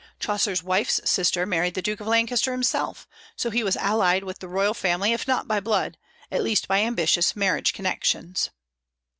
Chaucer's 0.19 0.63
wife's 0.63 0.99
sister 1.07 1.45
married 1.45 1.75
the 1.75 1.81
Duke 1.83 1.99
of 1.99 2.07
Lancaster 2.07 2.51
himself; 2.53 3.07
so 3.35 3.51
he 3.51 3.63
was 3.63 3.77
allied 3.77 4.23
with 4.23 4.39
the 4.39 4.47
royal 4.47 4.73
family, 4.73 5.13
if 5.13 5.27
not 5.27 5.47
by 5.47 5.59
blood, 5.59 5.95
at 6.31 6.41
least 6.41 6.67
by 6.67 6.79
ambitious 6.79 7.35
marriage 7.35 7.71
connections. 7.71 8.49